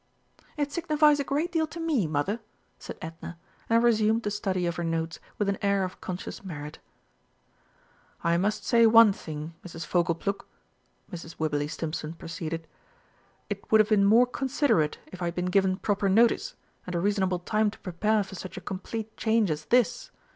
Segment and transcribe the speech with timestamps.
[0.57, 2.39] "It signifies a great deal to me, mother,"
[2.79, 3.37] said Edna,
[3.69, 6.79] and resumed the study of her notes with an air of conscious merit.
[8.23, 9.85] "I must say one thing, Mrs.
[9.85, 10.43] Fogleplug,"
[11.11, 11.35] Mrs.
[11.37, 12.65] Wibberley Stimpson proceeded;
[13.47, 16.55] "it would have been more considerate if I had been given proper notice,
[16.87, 20.09] and a reasonable time to prepare for such a complete change as this.